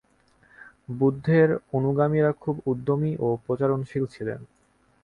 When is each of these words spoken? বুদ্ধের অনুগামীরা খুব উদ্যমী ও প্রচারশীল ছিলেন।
বুদ্ধের 0.93 1.49
অনুগামীরা 1.73 2.31
খুব 2.33 2.55
উদ্যমী 2.65 3.11
ও 3.19 3.27
প্রচারশীল 3.45 4.03
ছিলেন। 4.05 4.39